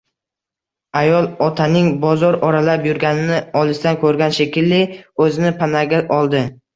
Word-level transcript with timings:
Ayol 1.01 1.25
otaning 1.47 1.89
bozor 2.05 2.37
oralab 2.47 2.87
yurganini 2.89 3.37
olisdan 3.61 3.99
ko‘rgan 4.05 4.33
shekilli, 4.39 4.81
o‘zini 5.27 5.53
panaga 5.61 6.01
oldi 6.19 6.43